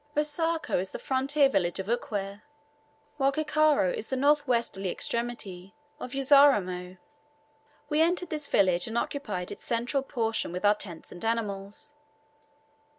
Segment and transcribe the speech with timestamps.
[0.15, 2.41] Rosako is the frontier village of Ukwere,
[3.17, 6.97] while Kikoka is the north western extremity of Uzaramo.
[7.87, 11.93] We entered this village, and occupied its central portion with our tents and animals.